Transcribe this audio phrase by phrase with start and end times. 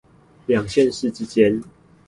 [0.47, 1.61] 兩縣市之間